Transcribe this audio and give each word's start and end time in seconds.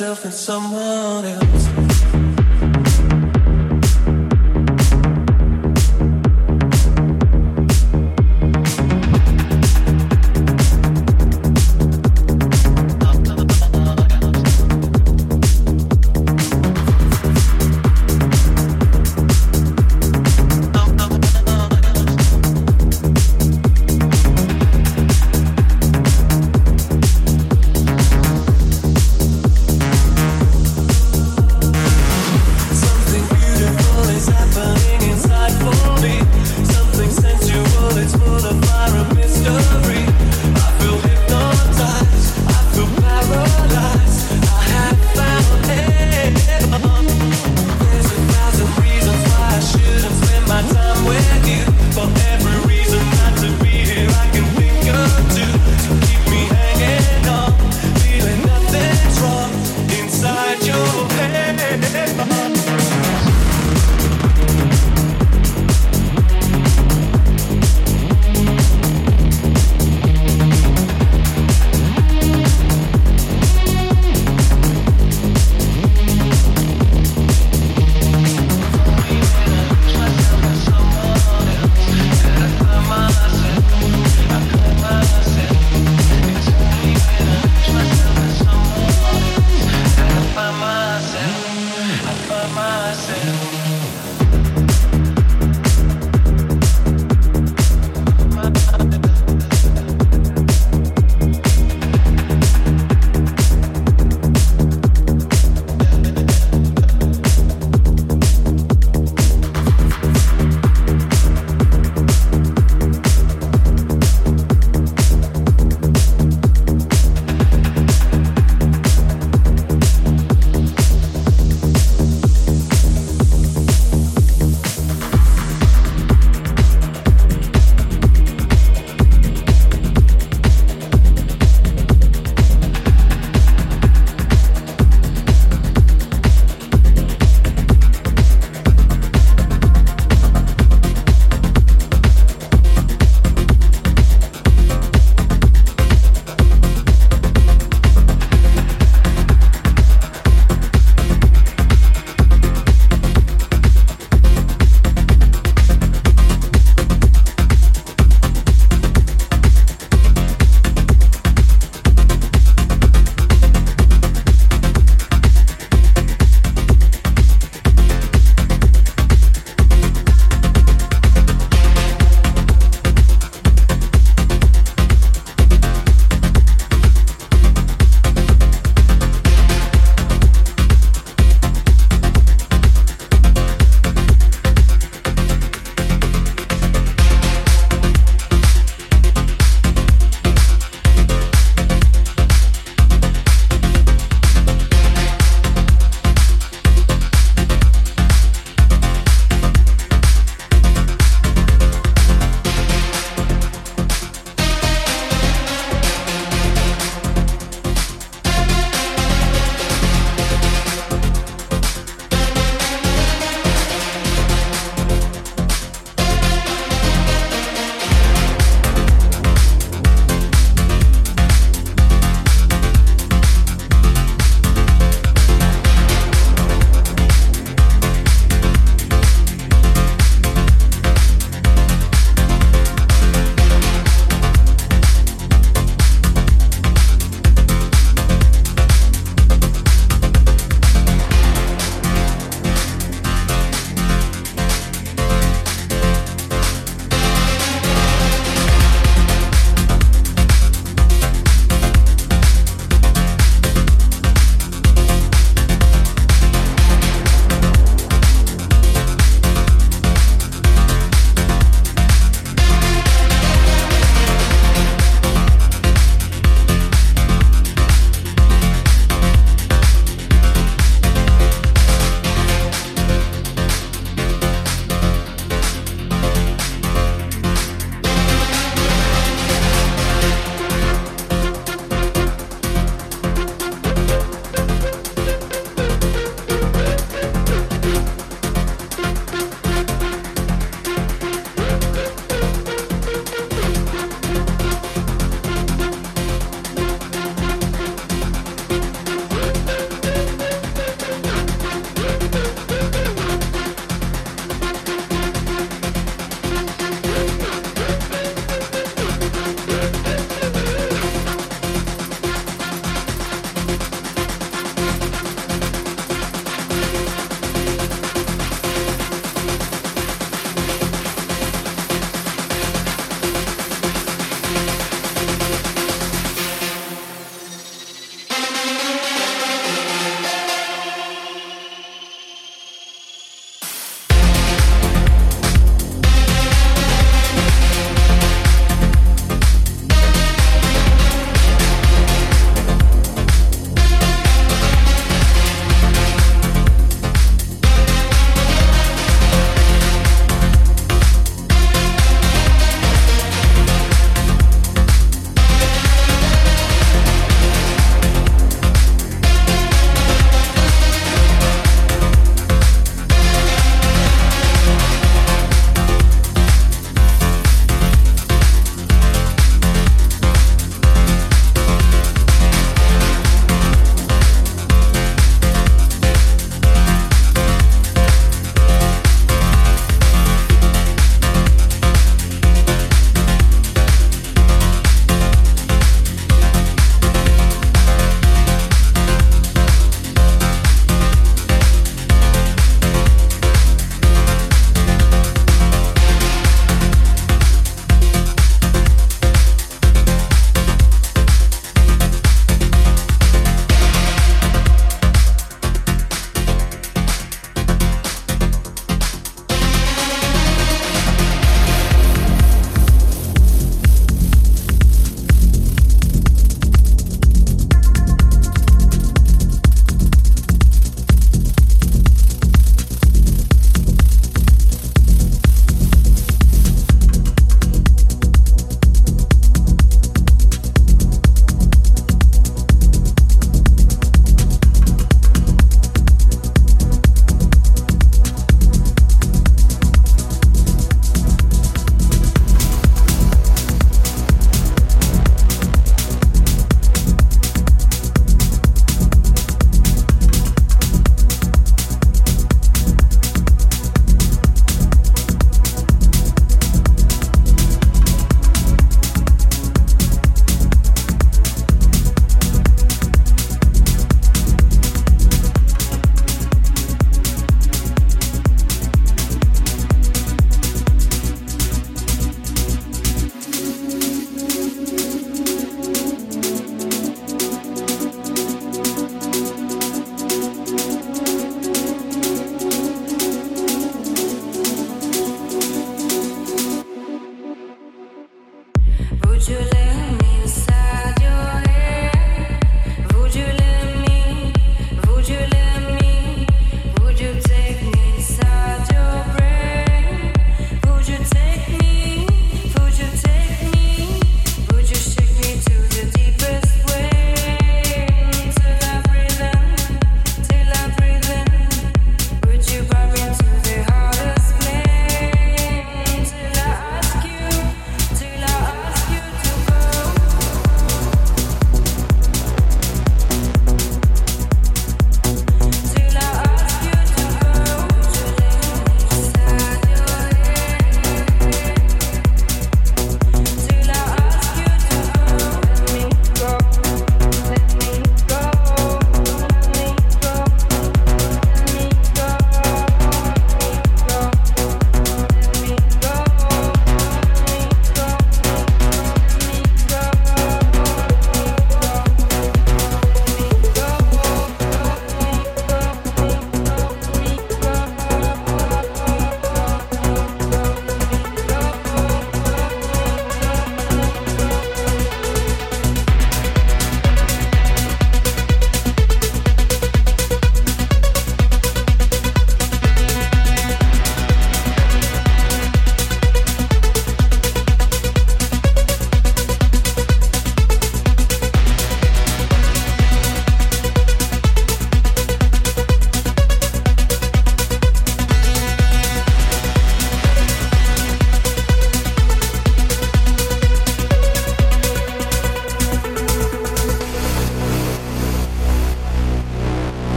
Myself 0.00 0.24
in 0.26 0.30
someone 0.30 1.24
else. 1.24 1.67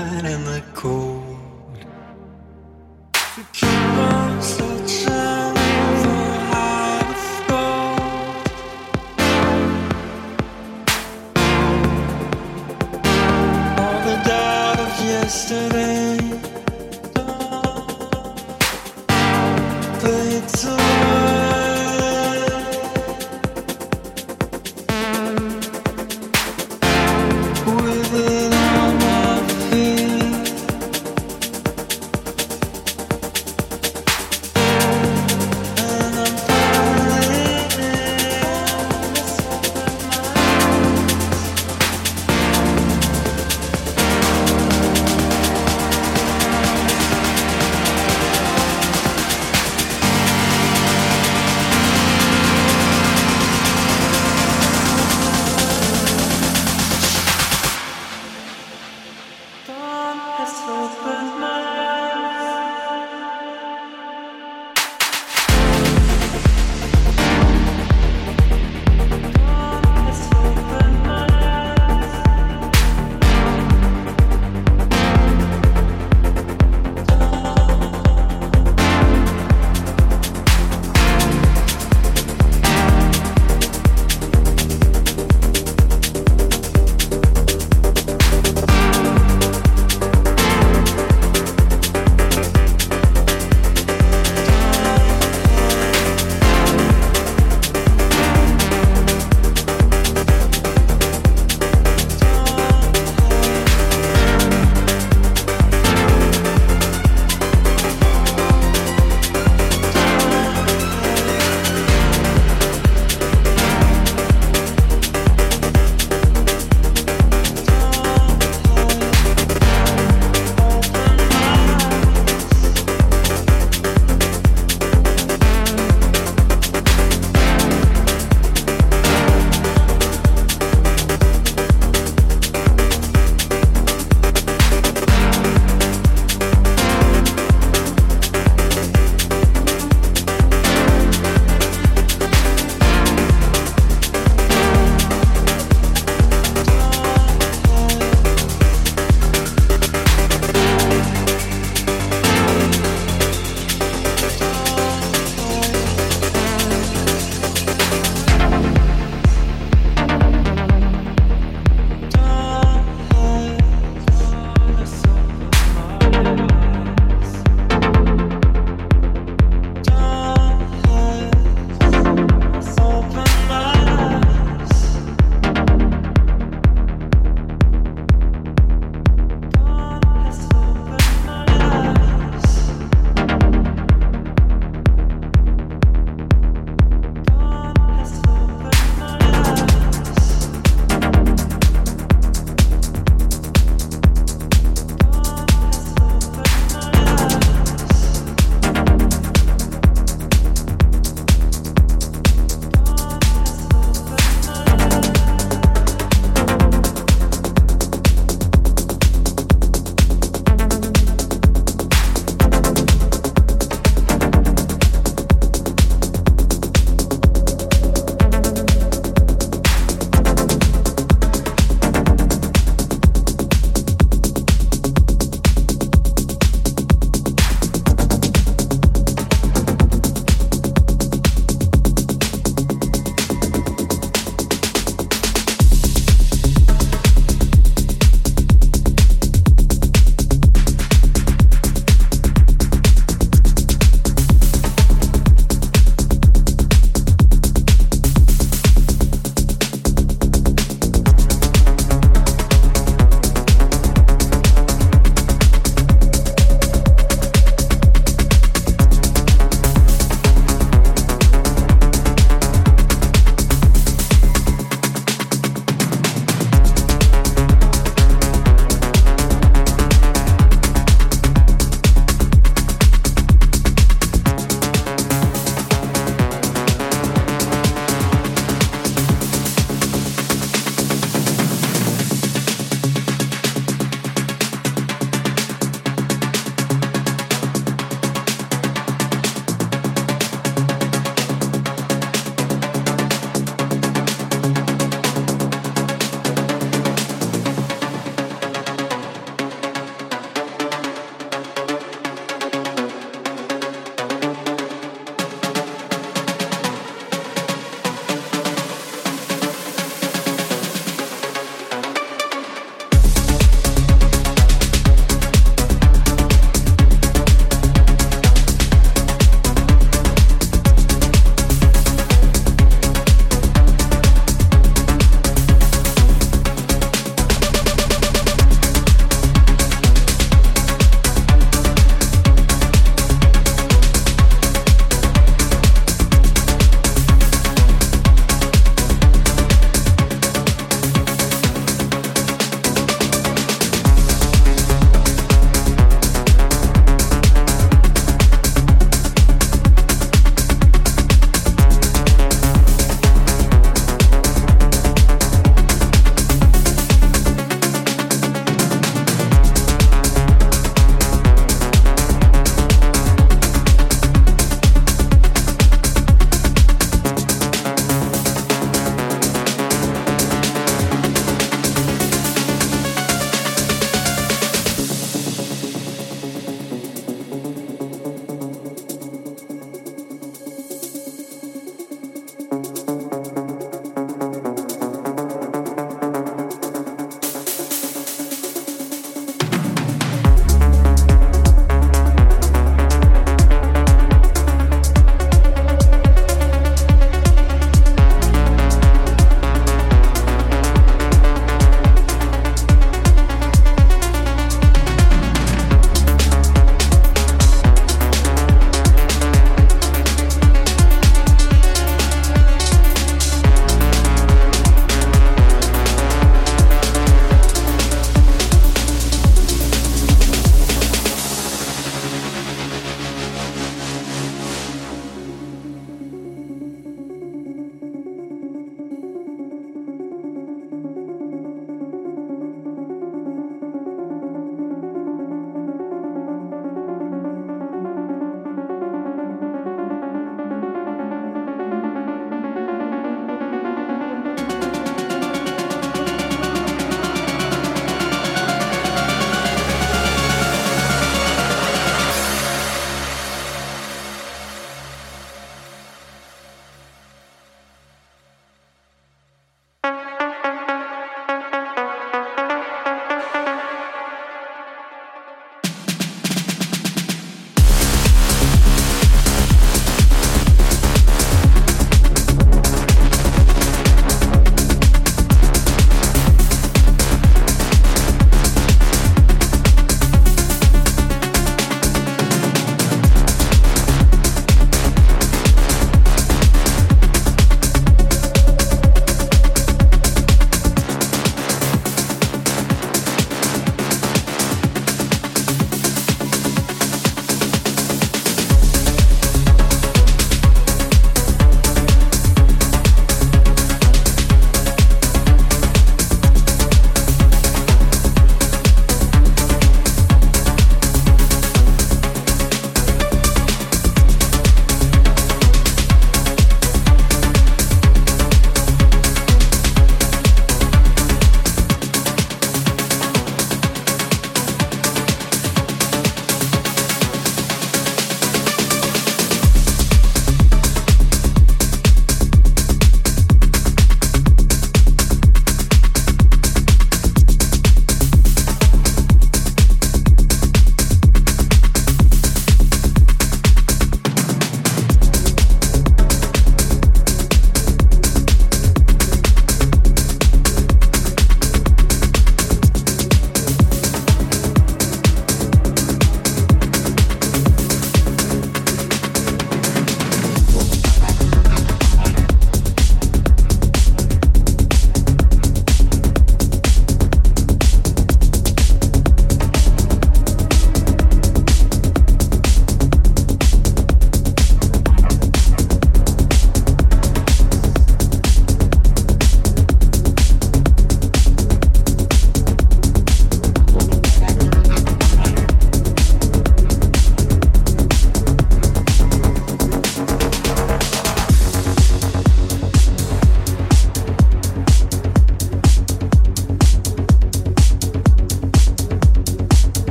In 0.00 0.44
the 0.44 0.62
cold. 0.74 1.36
To 3.12 3.42
keep 3.52 3.68
on 3.68 4.42
searching 4.42 5.29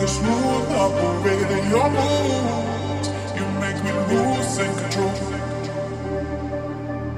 the 0.00 0.08
smooth 0.08 0.72
operator. 0.72 1.60
Your 1.68 1.90
moves, 1.90 3.08
you 3.36 3.44
make 3.60 3.76
me 3.84 3.92
lose 4.08 4.56
in 4.56 4.72
control. 4.80 5.12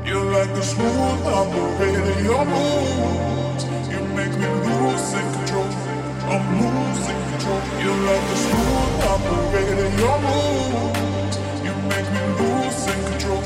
You're 0.05 0.29
like 0.35 0.53
the 0.53 0.63
smooth 0.63 1.23
operator. 1.41 2.23
Your 2.27 2.45
moves, 2.45 3.65
you 3.93 4.01
make 4.19 4.35
me 4.37 4.49
lose 4.67 5.13
in 5.15 5.27
control. 5.37 5.71
I'm 6.27 6.45
losing 6.59 7.23
control. 7.31 7.63
You're 7.83 8.03
like 8.11 8.25
the 8.33 8.39
smooth 8.47 8.95
operator. 9.15 9.89
Your 10.03 10.19
moves, 10.27 11.37
you 11.63 11.75
make 11.93 12.09
me 12.17 12.23
lose 12.41 12.83
in 12.93 12.99
control. 13.11 13.43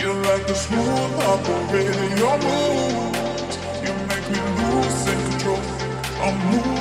You're 0.00 0.20
like 0.28 0.46
the 0.46 0.54
smooth 0.54 1.12
operator. 1.34 2.06
Your 2.22 2.36
moves, 2.46 3.56
you 3.84 3.92
make 4.08 4.26
me 4.32 4.40
lose 4.60 5.06
in 5.12 5.18
control. 5.30 5.60
I'm 6.24 6.52
losing 6.52 6.77